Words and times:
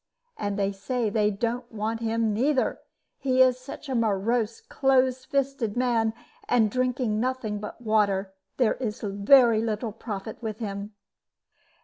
And 0.35 0.57
they 0.57 0.71
say 0.71 1.11
that 1.11 1.13
they 1.13 1.29
don't 1.29 1.71
want 1.71 1.99
him 1.99 2.33
neither, 2.33 2.79
he 3.19 3.39
is 3.39 3.59
such 3.59 3.87
a 3.87 3.93
morose, 3.93 4.59
close 4.59 5.25
fisted 5.25 5.77
man; 5.77 6.15
and 6.49 6.71
drinking 6.71 7.19
nothing 7.19 7.59
but 7.59 7.79
water, 7.79 8.33
there 8.57 8.73
is 8.77 9.01
very 9.01 9.61
little 9.61 9.91
profit 9.91 10.41
with 10.41 10.57
him." 10.57 10.95